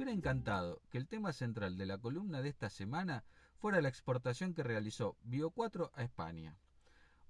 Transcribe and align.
hubiera 0.00 0.12
encantado 0.12 0.80
que 0.88 0.96
el 0.96 1.06
tema 1.06 1.30
central 1.34 1.76
de 1.76 1.84
la 1.84 1.98
columna 1.98 2.40
de 2.40 2.48
esta 2.48 2.70
semana 2.70 3.22
fuera 3.58 3.82
la 3.82 3.90
exportación 3.90 4.54
que 4.54 4.62
realizó 4.62 5.18
Bio4 5.26 5.90
a 5.92 6.02
España. 6.02 6.56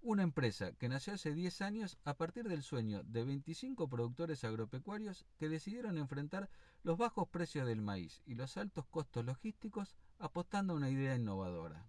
Una 0.02 0.22
empresa 0.22 0.70
que 0.74 0.88
nació 0.88 1.14
hace 1.14 1.34
10 1.34 1.62
años 1.62 1.98
a 2.04 2.14
partir 2.14 2.48
del 2.48 2.62
sueño 2.62 3.02
de 3.02 3.24
25 3.24 3.88
productores 3.88 4.44
agropecuarios 4.44 5.26
que 5.36 5.48
decidieron 5.48 5.98
enfrentar 5.98 6.48
los 6.84 6.96
bajos 6.96 7.26
precios 7.30 7.66
del 7.66 7.82
maíz 7.82 8.22
y 8.24 8.36
los 8.36 8.56
altos 8.56 8.86
costos 8.86 9.24
logísticos 9.24 9.96
apostando 10.20 10.72
a 10.72 10.76
una 10.76 10.90
idea 10.90 11.16
innovadora. 11.16 11.88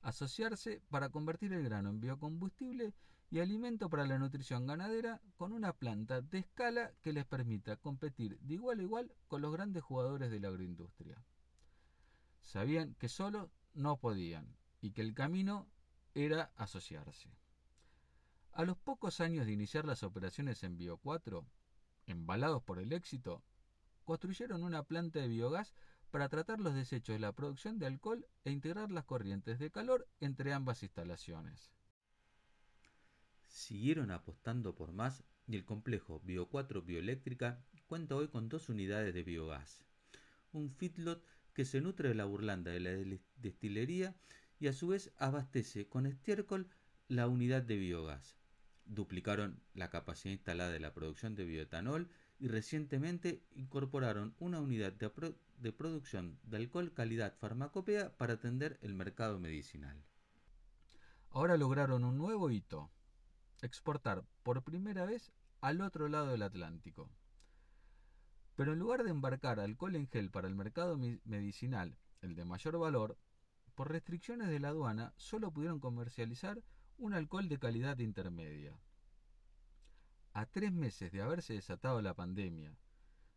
Asociarse 0.00 0.80
para 0.88 1.10
convertir 1.10 1.52
el 1.52 1.62
grano 1.62 1.90
en 1.90 2.00
biocombustible 2.00 2.94
y 3.30 3.40
alimento 3.40 3.90
para 3.90 4.06
la 4.06 4.18
nutrición 4.18 4.66
ganadera 4.66 5.20
con 5.36 5.52
una 5.52 5.74
planta 5.74 6.22
de 6.22 6.38
escala 6.38 6.92
que 7.02 7.12
les 7.12 7.26
permita 7.26 7.76
competir 7.76 8.38
de 8.40 8.54
igual 8.54 8.80
a 8.80 8.82
igual 8.82 9.12
con 9.26 9.42
los 9.42 9.52
grandes 9.52 9.82
jugadores 9.82 10.30
de 10.30 10.40
la 10.40 10.48
agroindustria. 10.48 11.22
Sabían 12.40 12.94
que 12.94 13.08
solo 13.08 13.50
no 13.74 13.98
podían 13.98 14.56
y 14.80 14.92
que 14.92 15.02
el 15.02 15.14
camino 15.14 15.68
era 16.14 16.52
asociarse. 16.56 17.30
A 18.52 18.64
los 18.64 18.78
pocos 18.78 19.20
años 19.20 19.46
de 19.46 19.52
iniciar 19.52 19.84
las 19.84 20.02
operaciones 20.02 20.62
en 20.64 20.78
Bio 20.78 20.96
4, 20.96 21.46
embalados 22.06 22.62
por 22.62 22.78
el 22.78 22.92
éxito, 22.92 23.42
construyeron 24.04 24.64
una 24.64 24.82
planta 24.84 25.20
de 25.20 25.28
biogás 25.28 25.74
para 26.10 26.30
tratar 26.30 26.60
los 26.60 26.74
desechos 26.74 27.12
de 27.12 27.20
la 27.20 27.32
producción 27.32 27.78
de 27.78 27.86
alcohol 27.86 28.26
e 28.44 28.50
integrar 28.50 28.90
las 28.90 29.04
corrientes 29.04 29.58
de 29.58 29.70
calor 29.70 30.08
entre 30.18 30.54
ambas 30.54 30.82
instalaciones. 30.82 31.77
Siguieron 33.58 34.12
apostando 34.12 34.76
por 34.76 34.92
más 34.92 35.24
y 35.48 35.56
el 35.56 35.64
complejo 35.64 36.20
Bio 36.20 36.48
4 36.48 36.80
Bioeléctrica 36.82 37.60
cuenta 37.88 38.14
hoy 38.14 38.28
con 38.28 38.48
dos 38.48 38.68
unidades 38.68 39.12
de 39.12 39.24
biogás. 39.24 39.82
Un 40.52 40.70
feedlot 40.70 41.24
que 41.54 41.64
se 41.64 41.80
nutre 41.80 42.08
de 42.08 42.14
la 42.14 42.24
burlanda 42.24 42.70
de 42.70 42.78
la 42.78 43.18
destilería 43.34 44.14
y 44.60 44.68
a 44.68 44.72
su 44.72 44.86
vez 44.86 45.12
abastece 45.16 45.88
con 45.88 46.06
estiércol 46.06 46.68
la 47.08 47.26
unidad 47.26 47.62
de 47.62 47.76
biogás. 47.78 48.36
Duplicaron 48.84 49.60
la 49.74 49.90
capacidad 49.90 50.34
instalada 50.34 50.70
de 50.70 50.78
la 50.78 50.94
producción 50.94 51.34
de 51.34 51.44
bioetanol 51.44 52.12
y 52.38 52.46
recientemente 52.46 53.42
incorporaron 53.56 54.36
una 54.38 54.60
unidad 54.60 54.92
de, 54.92 55.72
producción 55.72 56.38
de 56.44 56.58
alcohol 56.58 56.94
calidad 56.94 57.36
farmacopea 57.36 58.16
para 58.18 58.34
atender 58.34 58.78
el 58.82 58.94
mercado 58.94 59.40
medicinal. 59.40 60.00
Ahora 61.30 61.56
lograron 61.56 62.04
un 62.04 62.16
nuevo 62.16 62.52
hito, 62.52 62.92
exportar 63.66 64.24
por 64.42 64.62
primera 64.62 65.04
vez 65.04 65.32
al 65.60 65.80
otro 65.80 66.08
lado 66.08 66.28
del 66.28 66.42
Atlántico. 66.42 67.10
Pero 68.54 68.72
en 68.72 68.78
lugar 68.78 69.04
de 69.04 69.10
embarcar 69.10 69.60
alcohol 69.60 69.96
en 69.96 70.08
gel 70.08 70.30
para 70.30 70.48
el 70.48 70.54
mercado 70.54 70.98
medicinal, 71.24 71.96
el 72.22 72.34
de 72.34 72.44
mayor 72.44 72.78
valor, 72.78 73.16
por 73.74 73.90
restricciones 73.90 74.48
de 74.48 74.58
la 74.58 74.68
aduana 74.68 75.12
solo 75.16 75.52
pudieron 75.52 75.80
comercializar 75.80 76.62
un 76.96 77.14
alcohol 77.14 77.48
de 77.48 77.58
calidad 77.58 77.98
intermedia 77.98 78.76
a 80.38 80.46
tres 80.46 80.72
meses 80.72 81.10
de 81.10 81.20
haberse 81.20 81.54
desatado 81.54 82.00
la 82.00 82.14
pandemia, 82.14 82.76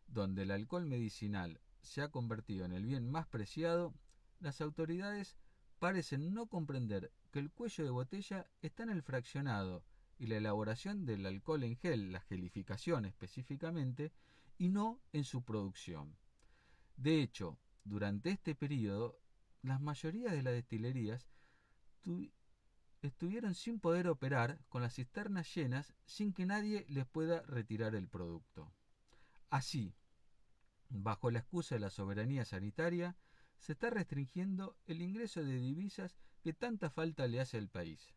donde 0.06 0.42
el 0.42 0.52
alcohol 0.52 0.86
medicinal 0.86 1.60
se 1.80 2.00
ha 2.00 2.10
convertido 2.10 2.64
en 2.64 2.72
el 2.72 2.84
bien 2.84 3.10
más 3.10 3.26
preciado, 3.26 3.92
las 4.38 4.60
autoridades 4.60 5.36
parecen 5.80 6.32
no 6.32 6.46
comprender 6.46 7.10
que 7.32 7.40
el 7.40 7.50
cuello 7.50 7.84
de 7.84 7.90
botella 7.90 8.46
está 8.60 8.84
en 8.84 8.90
el 8.90 9.02
fraccionado 9.02 9.82
y 10.22 10.26
la 10.28 10.36
elaboración 10.36 11.04
del 11.04 11.26
alcohol 11.26 11.64
en 11.64 11.76
gel, 11.76 12.12
la 12.12 12.20
gelificación 12.20 13.06
específicamente, 13.06 14.12
y 14.56 14.68
no 14.68 15.00
en 15.12 15.24
su 15.24 15.42
producción. 15.42 16.16
De 16.96 17.20
hecho, 17.20 17.58
durante 17.82 18.30
este 18.30 18.54
periodo, 18.54 19.18
las 19.62 19.80
mayorías 19.80 20.30
de 20.30 20.44
las 20.44 20.52
destilerías 20.52 21.28
estuvieron 23.02 23.56
sin 23.56 23.80
poder 23.80 24.06
operar 24.06 24.60
con 24.68 24.80
las 24.82 24.94
cisternas 24.94 25.52
llenas 25.52 25.92
sin 26.04 26.32
que 26.32 26.46
nadie 26.46 26.86
les 26.88 27.04
pueda 27.04 27.42
retirar 27.42 27.96
el 27.96 28.06
producto. 28.06 28.72
Así, 29.50 29.92
bajo 30.88 31.32
la 31.32 31.40
excusa 31.40 31.74
de 31.74 31.80
la 31.80 31.90
soberanía 31.90 32.44
sanitaria, 32.44 33.16
se 33.58 33.72
está 33.72 33.90
restringiendo 33.90 34.76
el 34.86 35.02
ingreso 35.02 35.42
de 35.42 35.58
divisas 35.58 36.16
que 36.44 36.52
tanta 36.52 36.90
falta 36.90 37.26
le 37.26 37.40
hace 37.40 37.58
al 37.58 37.68
país. 37.68 38.14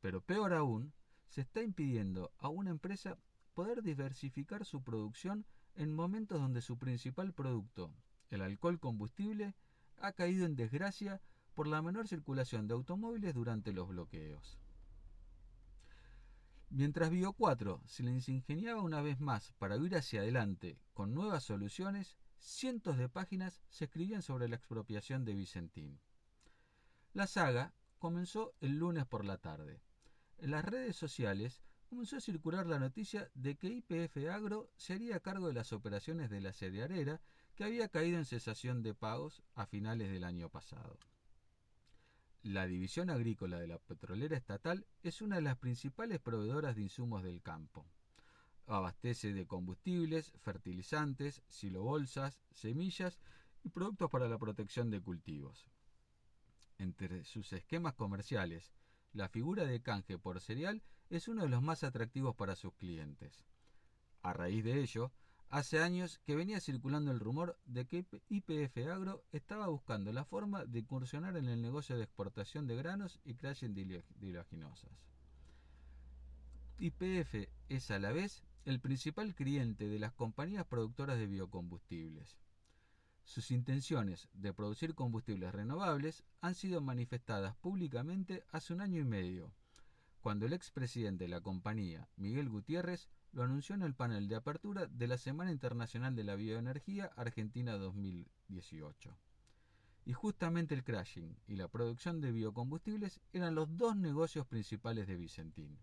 Pero 0.00 0.20
peor 0.20 0.52
aún, 0.52 0.92
se 1.28 1.40
está 1.40 1.62
impidiendo 1.62 2.32
a 2.38 2.48
una 2.48 2.70
empresa 2.70 3.18
poder 3.54 3.82
diversificar 3.82 4.64
su 4.64 4.82
producción 4.82 5.44
en 5.74 5.94
momentos 5.94 6.40
donde 6.40 6.62
su 6.62 6.78
principal 6.78 7.32
producto, 7.32 7.90
el 8.30 8.42
alcohol 8.42 8.78
combustible, 8.78 9.54
ha 9.98 10.12
caído 10.12 10.46
en 10.46 10.56
desgracia 10.56 11.20
por 11.54 11.66
la 11.66 11.82
menor 11.82 12.06
circulación 12.06 12.68
de 12.68 12.74
automóviles 12.74 13.34
durante 13.34 13.72
los 13.72 13.88
bloqueos. 13.88 14.58
Mientras 16.68 17.10
Bio 17.10 17.32
4 17.32 17.80
se 17.86 18.02
les 18.02 18.28
ingeniaba 18.28 18.82
una 18.82 19.00
vez 19.00 19.20
más 19.20 19.52
para 19.52 19.76
ir 19.76 19.96
hacia 19.96 20.20
adelante 20.20 20.78
con 20.92 21.14
nuevas 21.14 21.44
soluciones, 21.44 22.16
cientos 22.38 22.98
de 22.98 23.08
páginas 23.08 23.62
se 23.70 23.84
escribían 23.84 24.22
sobre 24.22 24.48
la 24.48 24.56
expropiación 24.56 25.24
de 25.24 25.34
Vicentín. 25.34 25.98
La 27.14 27.26
saga 27.26 27.72
comenzó 27.98 28.52
el 28.60 28.78
lunes 28.78 29.06
por 29.06 29.24
la 29.24 29.38
tarde. 29.38 29.80
En 30.38 30.50
las 30.50 30.64
redes 30.64 30.96
sociales 30.96 31.62
comenzó 31.88 32.16
a 32.16 32.20
circular 32.20 32.66
la 32.66 32.78
noticia 32.78 33.30
de 33.34 33.56
que 33.56 33.68
IPF 33.68 34.16
Agro 34.30 34.70
se 34.76 34.92
haría 34.92 35.20
cargo 35.20 35.48
de 35.48 35.54
las 35.54 35.72
operaciones 35.72 36.30
de 36.30 36.40
la 36.40 36.52
cerealera 36.52 37.20
que 37.54 37.64
había 37.64 37.88
caído 37.88 38.18
en 38.18 38.26
cesación 38.26 38.82
de 38.82 38.94
pagos 38.94 39.42
a 39.54 39.66
finales 39.66 40.10
del 40.10 40.24
año 40.24 40.50
pasado. 40.50 40.98
La 42.42 42.66
División 42.66 43.10
Agrícola 43.10 43.58
de 43.58 43.66
la 43.66 43.78
Petrolera 43.78 44.36
Estatal 44.36 44.86
es 45.02 45.22
una 45.22 45.36
de 45.36 45.42
las 45.42 45.56
principales 45.56 46.20
proveedoras 46.20 46.76
de 46.76 46.82
insumos 46.82 47.24
del 47.24 47.42
campo. 47.42 47.86
Abastece 48.66 49.32
de 49.32 49.46
combustibles, 49.46 50.32
fertilizantes, 50.42 51.42
silobolsas, 51.48 52.38
semillas 52.52 53.18
y 53.64 53.70
productos 53.70 54.10
para 54.10 54.28
la 54.28 54.38
protección 54.38 54.90
de 54.90 55.00
cultivos. 55.00 55.66
Entre 56.78 57.24
sus 57.24 57.52
esquemas 57.52 57.94
comerciales, 57.94 58.70
la 59.12 59.28
figura 59.28 59.64
de 59.64 59.80
canje 59.82 60.18
por 60.18 60.40
cereal 60.40 60.82
es 61.10 61.28
uno 61.28 61.42
de 61.42 61.48
los 61.48 61.62
más 61.62 61.84
atractivos 61.84 62.34
para 62.36 62.56
sus 62.56 62.74
clientes. 62.74 63.44
A 64.22 64.32
raíz 64.32 64.64
de 64.64 64.80
ello, 64.80 65.12
Hace 65.48 65.80
años 65.80 66.18
que 66.26 66.34
venía 66.34 66.60
circulando 66.60 67.12
el 67.12 67.20
rumor 67.20 67.56
de 67.66 67.86
que 67.86 68.04
IPF 68.28 68.76
Agro 68.92 69.24
estaba 69.30 69.68
buscando 69.68 70.12
la 70.12 70.24
forma 70.24 70.64
de 70.64 70.80
incursionar 70.80 71.36
en 71.36 71.48
el 71.48 71.62
negocio 71.62 71.96
de 71.96 72.02
exportación 72.02 72.66
de 72.66 72.76
granos 72.76 73.20
y 73.24 73.34
crashing 73.34 73.74
dilaginosas. 74.18 74.90
YPF 76.78 77.48
es 77.68 77.90
a 77.90 77.98
la 77.98 78.12
vez 78.12 78.42
el 78.64 78.80
principal 78.80 79.34
cliente 79.34 79.88
de 79.88 80.00
las 80.00 80.12
compañías 80.12 80.66
productoras 80.66 81.16
de 81.16 81.26
biocombustibles. 81.26 82.36
Sus 83.26 83.50
intenciones 83.50 84.28
de 84.32 84.54
producir 84.54 84.94
combustibles 84.94 85.52
renovables 85.52 86.22
han 86.40 86.54
sido 86.54 86.80
manifestadas 86.80 87.56
públicamente 87.56 88.44
hace 88.52 88.72
un 88.72 88.80
año 88.80 89.00
y 89.00 89.04
medio, 89.04 89.52
cuando 90.20 90.46
el 90.46 90.52
expresidente 90.52 91.24
de 91.24 91.30
la 91.30 91.40
compañía, 91.40 92.08
Miguel 92.16 92.48
Gutiérrez, 92.48 93.08
lo 93.32 93.42
anunció 93.42 93.74
en 93.74 93.82
el 93.82 93.94
panel 93.94 94.28
de 94.28 94.36
apertura 94.36 94.86
de 94.86 95.08
la 95.08 95.18
Semana 95.18 95.50
Internacional 95.50 96.14
de 96.14 96.22
la 96.22 96.36
Bioenergía 96.36 97.10
Argentina 97.16 97.76
2018. 97.76 99.18
Y 100.04 100.12
justamente 100.12 100.74
el 100.74 100.84
crashing 100.84 101.36
y 101.48 101.56
la 101.56 101.68
producción 101.68 102.20
de 102.20 102.30
biocombustibles 102.30 103.20
eran 103.32 103.56
los 103.56 103.76
dos 103.76 103.96
negocios 103.96 104.46
principales 104.46 105.08
de 105.08 105.16
Vicentín. 105.16 105.76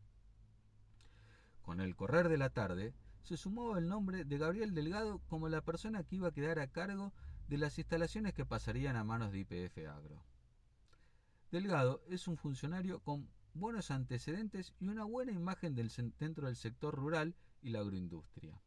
Con 1.61 1.81
el 1.81 1.95
correr 1.95 2.29
de 2.29 2.37
la 2.37 2.49
tarde, 2.49 2.93
se 3.21 3.37
sumó 3.37 3.77
el 3.77 3.87
nombre 3.87 4.23
de 4.23 4.37
Gabriel 4.37 4.73
Delgado 4.73 5.19
como 5.27 5.49
la 5.49 5.61
persona 5.61 6.03
que 6.03 6.15
iba 6.15 6.29
a 6.29 6.33
quedar 6.33 6.59
a 6.59 6.67
cargo 6.67 7.13
de 7.53 7.59
las 7.59 7.77
instalaciones 7.77 8.33
que 8.33 8.47
pasarían 8.47 8.95
a 8.95 9.03
manos 9.03 9.31
de 9.31 9.41
IPF 9.41 9.77
Agro. 9.87 10.25
Delgado 11.51 12.01
es 12.09 12.27
un 12.27 12.35
funcionario 12.35 12.99
con 13.01 13.29
buenos 13.53 13.91
antecedentes 13.91 14.73
y 14.79 14.87
una 14.87 15.03
buena 15.03 15.33
imagen 15.33 15.75
dentro 15.75 16.47
del 16.47 16.55
sector 16.55 16.95
rural 16.95 17.35
y 17.61 17.69
la 17.69 17.81
agroindustria. 17.81 18.59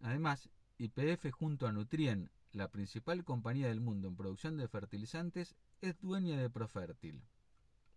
Además, 0.00 0.48
YPF 0.78 1.30
junto 1.30 1.66
a 1.66 1.72
Nutrien, 1.72 2.30
la 2.52 2.68
principal 2.68 3.22
compañía 3.22 3.68
del 3.68 3.82
mundo 3.82 4.08
en 4.08 4.16
producción 4.16 4.56
de 4.56 4.66
fertilizantes, 4.66 5.54
es 5.82 6.00
dueña 6.00 6.40
de 6.40 6.48
Profértil, 6.48 7.22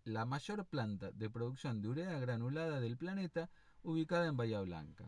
la 0.04 0.26
mayor 0.26 0.66
planta 0.66 1.12
de 1.12 1.30
producción 1.30 1.80
de 1.80 1.88
urea 1.88 2.18
granulada 2.18 2.78
del 2.78 2.98
planeta 2.98 3.48
ubicada 3.82 4.26
en 4.26 4.36
Bahía 4.36 4.60
Blanca. 4.60 5.06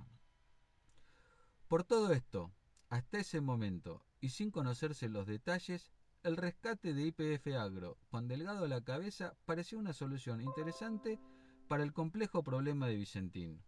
Por 1.68 1.84
todo 1.84 2.12
esto, 2.12 2.50
hasta 2.88 3.18
ese 3.18 3.40
momento, 3.40 4.04
y 4.20 4.30
sin 4.30 4.50
conocerse 4.50 5.08
los 5.08 5.26
detalles, 5.26 5.90
el 6.22 6.36
rescate 6.36 6.94
de 6.94 7.06
IPF 7.06 7.48
Agro, 7.58 7.98
con 8.08 8.28
Delgado 8.28 8.64
a 8.64 8.68
la 8.68 8.82
cabeza, 8.82 9.36
pareció 9.44 9.78
una 9.78 9.92
solución 9.92 10.40
interesante 10.40 11.20
para 11.68 11.82
el 11.82 11.92
complejo 11.92 12.42
problema 12.42 12.86
de 12.86 12.96
Vicentín. 12.96 13.62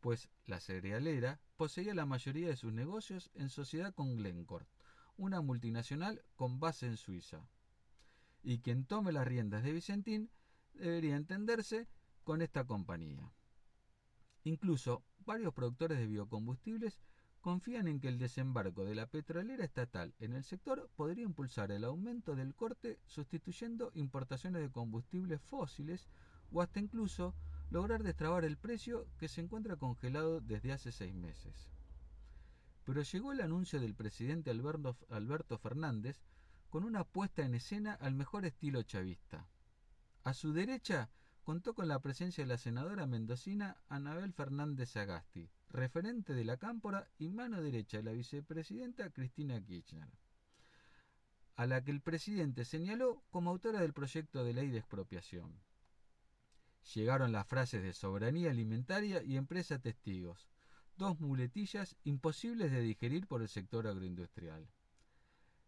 pues 0.00 0.30
la 0.44 0.60
cerealera 0.60 1.40
poseía 1.56 1.92
la 1.92 2.06
mayoría 2.06 2.46
de 2.46 2.56
sus 2.56 2.72
negocios 2.72 3.30
en 3.34 3.48
sociedad 3.48 3.92
con 3.92 4.16
Glencore, 4.16 4.68
una 5.16 5.40
multinacional 5.40 6.22
con 6.36 6.60
base 6.60 6.86
en 6.86 6.96
Suiza. 6.96 7.48
Y 8.42 8.60
quien 8.60 8.84
tome 8.84 9.10
las 9.10 9.26
riendas 9.26 9.64
de 9.64 9.72
Vicentín 9.72 10.30
debería 10.74 11.16
entenderse 11.16 11.88
con 12.22 12.40
esta 12.40 12.64
compañía. 12.64 13.32
Incluso 14.44 15.04
varios 15.24 15.52
productores 15.54 15.98
de 15.98 16.06
biocombustibles 16.06 17.00
confían 17.46 17.86
en 17.86 18.00
que 18.00 18.08
el 18.08 18.18
desembarco 18.18 18.84
de 18.84 18.96
la 18.96 19.06
petrolera 19.06 19.64
estatal 19.64 20.12
en 20.18 20.32
el 20.32 20.42
sector 20.42 20.90
podría 20.96 21.22
impulsar 21.22 21.70
el 21.70 21.84
aumento 21.84 22.34
del 22.34 22.56
corte 22.56 22.98
sustituyendo 23.06 23.92
importaciones 23.94 24.62
de 24.62 24.72
combustibles 24.72 25.40
fósiles 25.42 26.08
o 26.50 26.60
hasta 26.60 26.80
incluso 26.80 27.36
lograr 27.70 28.02
destrabar 28.02 28.44
el 28.44 28.56
precio 28.56 29.06
que 29.16 29.28
se 29.28 29.42
encuentra 29.42 29.76
congelado 29.76 30.40
desde 30.40 30.72
hace 30.72 30.90
seis 30.90 31.14
meses. 31.14 31.68
Pero 32.82 33.02
llegó 33.02 33.30
el 33.30 33.40
anuncio 33.40 33.78
del 33.78 33.94
presidente 33.94 34.50
Alberto, 34.50 35.56
Fernández 35.56 36.24
con 36.68 36.82
una 36.82 37.04
puesta 37.04 37.44
en 37.44 37.54
escena 37.54 37.92
al 37.92 38.16
mejor 38.16 38.44
estilo 38.44 38.82
chavista. 38.82 39.46
A 40.24 40.34
su 40.34 40.52
derecha 40.52 41.10
contó 41.46 41.74
con 41.74 41.86
la 41.86 42.00
presencia 42.00 42.42
de 42.42 42.48
la 42.48 42.58
senadora 42.58 43.06
mendocina 43.06 43.76
Anabel 43.88 44.32
Fernández 44.32 44.96
Agasti, 44.96 45.48
referente 45.70 46.34
de 46.34 46.44
la 46.44 46.56
Cámpora 46.56 47.08
y 47.18 47.28
mano 47.28 47.62
derecha 47.62 47.98
de 47.98 48.02
la 48.02 48.10
vicepresidenta 48.10 49.10
Cristina 49.10 49.64
Kirchner, 49.64 50.08
a 51.54 51.68
la 51.68 51.84
que 51.84 51.92
el 51.92 52.00
presidente 52.00 52.64
señaló 52.64 53.22
como 53.30 53.50
autora 53.50 53.80
del 53.80 53.92
proyecto 53.92 54.42
de 54.42 54.54
ley 54.54 54.70
de 54.70 54.78
expropiación. 54.78 55.60
Llegaron 56.94 57.30
las 57.30 57.46
frases 57.46 57.80
de 57.80 57.92
soberanía 57.92 58.50
alimentaria 58.50 59.22
y 59.22 59.36
empresa 59.36 59.78
testigos, 59.78 60.48
dos 60.96 61.20
muletillas 61.20 61.94
imposibles 62.02 62.72
de 62.72 62.80
digerir 62.80 63.28
por 63.28 63.40
el 63.40 63.48
sector 63.48 63.86
agroindustrial. 63.86 64.66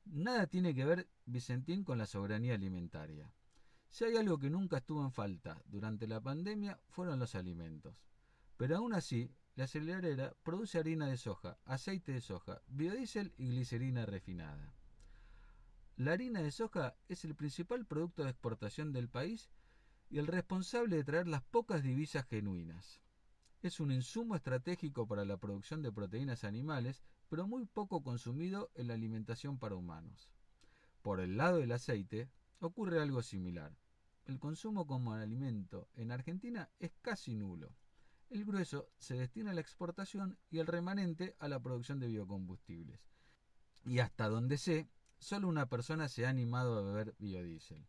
Nada 0.07 0.49
tiene 0.49 0.75
que 0.75 0.85
ver 0.85 1.09
Vicentín 1.25 1.85
con 1.85 1.99
la 1.99 2.07
soberanía 2.07 2.55
alimentaria. 2.55 3.33
Si 3.89 4.05
hay 4.05 4.17
algo 4.17 4.39
que 4.39 4.51
nunca 4.51 4.79
estuvo 4.79 5.03
en 5.03 5.13
falta 5.13 5.63
durante 5.67 6.07
la 6.07 6.21
pandemia 6.21 6.79
fueron 6.89 7.19
los 7.19 7.35
alimentos. 7.35 7.95
Pero 8.57 8.77
aún 8.77 8.93
así, 8.93 9.31
la 9.55 9.65
acelerera 9.65 10.35
produce 10.43 10.79
harina 10.79 11.07
de 11.07 11.17
soja, 11.17 11.59
aceite 11.65 12.13
de 12.13 12.21
soja, 12.21 12.63
biodiesel 12.69 13.33
y 13.37 13.49
glicerina 13.49 14.07
refinada. 14.07 14.75
La 15.97 16.13
harina 16.13 16.41
de 16.43 16.53
soja 16.53 16.95
es 17.09 17.25
el 17.25 17.35
principal 17.35 17.85
producto 17.85 18.23
de 18.23 18.31
exportación 18.31 18.93
del 18.93 19.09
país 19.09 19.51
y 20.11 20.19
el 20.19 20.29
responsable 20.29 20.97
de 20.97 21.05
traer 21.05 21.27
las 21.27 21.43
pocas 21.43 21.83
divisas 21.83 22.25
genuinas. 22.27 23.01
Es 23.63 23.81
un 23.81 23.91
insumo 23.91 24.37
estratégico 24.37 25.09
para 25.09 25.25
la 25.25 25.39
producción 25.39 25.83
de 25.83 25.91
proteínas 25.91 26.45
animales, 26.45 27.03
pero 27.29 27.49
muy 27.49 27.67
poco 27.67 28.03
consumido 28.03 28.71
en 28.77 28.87
la 28.87 28.95
alimentación 28.95 29.59
para 29.59 29.75
humanos. 29.75 30.31
Por 31.03 31.19
el 31.19 31.37
lado 31.37 31.59
del 31.59 31.73
aceite, 31.73 32.31
ocurre 32.61 33.01
algo 33.01 33.23
similar. 33.23 33.77
El 34.27 34.39
consumo 34.39 34.87
como 34.87 35.15
alimento 35.15 35.89
en 35.95 36.13
Argentina 36.13 36.69
es 36.79 36.93
casi 37.01 37.35
nulo. 37.35 37.75
El 38.31 38.45
grueso 38.45 38.89
se 38.99 39.15
destina 39.17 39.53
a 39.53 39.55
la 39.55 39.61
exportación 39.61 40.39
y 40.51 40.59
el 40.59 40.67
remanente 40.67 41.35
a 41.39 41.49
la 41.49 41.61
producción 41.61 41.99
de 41.99 42.09
biocombustibles. 42.09 43.01
Y 43.85 44.01
hasta 44.01 44.29
donde 44.29 44.59
sé, 44.59 44.89
solo 45.19 45.49
una 45.49 45.67
persona 45.67 46.09
se 46.09 46.27
ha 46.27 46.29
animado 46.29 46.79
a 46.79 46.83
beber 46.83 47.15
biodiesel 47.19 47.87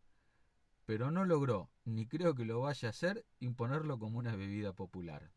pero 0.90 1.12
no 1.12 1.24
logró, 1.24 1.70
ni 1.84 2.04
creo 2.08 2.34
que 2.34 2.44
lo 2.44 2.62
vaya 2.62 2.88
a 2.88 2.90
hacer, 2.90 3.24
imponerlo 3.38 4.00
como 4.00 4.18
una 4.18 4.34
bebida 4.34 4.72
popular. 4.72 5.30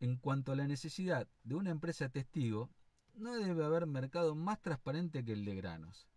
En 0.00 0.16
cuanto 0.16 0.50
a 0.50 0.56
la 0.56 0.66
necesidad 0.66 1.28
de 1.44 1.56
una 1.56 1.68
empresa 1.68 2.08
testigo, 2.08 2.70
no 3.12 3.36
debe 3.36 3.66
haber 3.66 3.86
mercado 3.86 4.34
más 4.34 4.62
transparente 4.62 5.26
que 5.26 5.34
el 5.34 5.44
de 5.44 5.56
granos. 5.56 6.08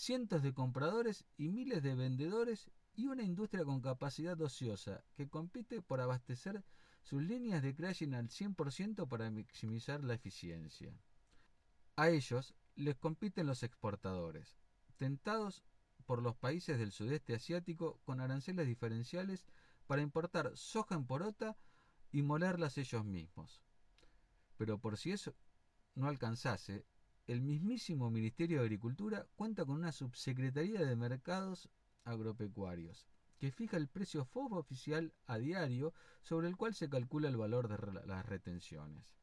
Cientos 0.00 0.44
de 0.44 0.54
compradores 0.54 1.24
y 1.36 1.48
miles 1.48 1.82
de 1.82 1.96
vendedores 1.96 2.70
y 2.94 3.08
una 3.08 3.24
industria 3.24 3.64
con 3.64 3.80
capacidad 3.80 4.40
ociosa 4.40 5.02
que 5.16 5.28
compite 5.28 5.82
por 5.82 6.00
abastecer 6.00 6.62
sus 7.02 7.20
líneas 7.20 7.64
de 7.64 7.74
crushing 7.74 8.14
al 8.14 8.28
100% 8.28 9.08
para 9.08 9.28
maximizar 9.28 10.04
la 10.04 10.14
eficiencia. 10.14 10.96
A 11.96 12.10
ellos 12.10 12.54
les 12.76 12.94
compiten 12.94 13.48
los 13.48 13.64
exportadores, 13.64 14.56
tentados 14.98 15.64
por 16.06 16.22
los 16.22 16.36
países 16.36 16.78
del 16.78 16.92
sudeste 16.92 17.34
asiático 17.34 17.98
con 18.04 18.20
aranceles 18.20 18.68
diferenciales 18.68 19.48
para 19.88 20.02
importar 20.02 20.52
soja 20.54 20.94
en 20.94 21.06
porota 21.06 21.56
y 22.12 22.22
molerlas 22.22 22.78
ellos 22.78 23.04
mismos. 23.04 23.64
Pero 24.58 24.78
por 24.78 24.96
si 24.96 25.10
eso 25.10 25.34
no 25.96 26.06
alcanzase, 26.06 26.86
el 27.28 27.42
mismísimo 27.42 28.10
Ministerio 28.10 28.58
de 28.58 28.64
Agricultura 28.64 29.26
cuenta 29.36 29.66
con 29.66 29.76
una 29.76 29.92
subsecretaría 29.92 30.80
de 30.80 30.96
mercados 30.96 31.68
agropecuarios 32.04 33.06
que 33.38 33.52
fija 33.52 33.76
el 33.76 33.86
precio 33.86 34.24
FOB 34.24 34.54
oficial 34.54 35.12
a 35.26 35.36
diario 35.36 35.92
sobre 36.22 36.48
el 36.48 36.56
cual 36.56 36.74
se 36.74 36.88
calcula 36.88 37.28
el 37.28 37.36
valor 37.36 37.68
de 37.68 38.06
las 38.06 38.24
retenciones. 38.24 39.14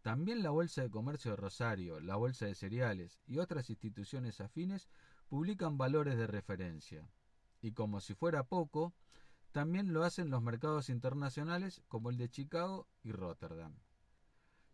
También 0.00 0.42
la 0.42 0.48
Bolsa 0.48 0.80
de 0.80 0.90
Comercio 0.90 1.32
de 1.32 1.36
Rosario, 1.36 2.00
la 2.00 2.16
Bolsa 2.16 2.46
de 2.46 2.54
Cereales 2.54 3.20
y 3.26 3.36
otras 3.36 3.68
instituciones 3.68 4.40
afines 4.40 4.88
publican 5.28 5.76
valores 5.76 6.16
de 6.16 6.26
referencia. 6.26 7.06
Y 7.60 7.72
como 7.72 8.00
si 8.00 8.14
fuera 8.14 8.44
poco, 8.44 8.94
también 9.52 9.92
lo 9.92 10.04
hacen 10.04 10.30
los 10.30 10.42
mercados 10.42 10.88
internacionales 10.88 11.82
como 11.86 12.08
el 12.08 12.16
de 12.16 12.30
Chicago 12.30 12.88
y 13.02 13.12
Rotterdam. 13.12 13.74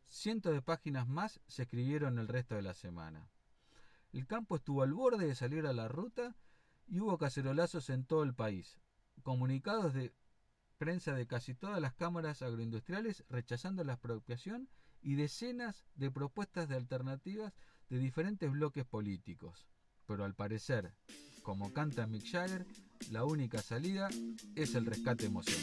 Cientos 0.08 0.52
de 0.52 0.62
páginas 0.62 1.08
más 1.08 1.40
se 1.46 1.62
escribieron 1.62 2.18
el 2.18 2.28
resto 2.28 2.54
de 2.54 2.62
la 2.62 2.74
semana. 2.74 3.28
El 4.12 4.26
campo 4.26 4.56
estuvo 4.56 4.82
al 4.82 4.94
borde 4.94 5.26
de 5.26 5.34
salir 5.34 5.66
a 5.66 5.72
la 5.72 5.88
ruta 5.88 6.36
y 6.86 7.00
hubo 7.00 7.18
cacerolazos 7.18 7.90
en 7.90 8.04
todo 8.04 8.22
el 8.22 8.34
país, 8.34 8.78
comunicados 9.22 9.92
de 9.92 10.12
prensa 10.78 11.14
de 11.14 11.26
casi 11.26 11.54
todas 11.54 11.80
las 11.80 11.94
cámaras 11.94 12.42
agroindustriales 12.42 13.24
rechazando 13.28 13.84
la 13.84 13.94
expropiación 13.94 14.68
y 15.02 15.14
decenas 15.14 15.84
de 15.94 16.10
propuestas 16.10 16.68
de 16.68 16.76
alternativas 16.76 17.52
de 17.88 17.98
diferentes 17.98 18.50
bloques 18.50 18.84
políticos 18.84 19.66
pero 20.06 20.24
al 20.24 20.34
parecer, 20.34 20.92
como 21.42 21.72
canta 21.72 22.06
Mick 22.06 22.30
Jagger, 22.30 22.66
la 23.10 23.24
única 23.24 23.60
salida 23.60 24.08
es 24.54 24.74
el 24.74 24.86
rescate 24.86 25.26
emocional. 25.26 25.62